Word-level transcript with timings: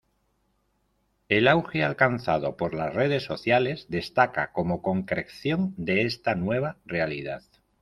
El 1.29 1.47
auge 1.47 1.83
alcanzado 1.83 2.57
por 2.57 2.73
las 2.73 2.91
redes 2.95 3.23
sociales 3.23 3.85
destaca 3.89 4.51
como 4.51 4.81
concreción 4.81 5.75
de 5.77 6.05
esta 6.07 6.33
nueva 6.33 6.79
realidad. 6.85 7.43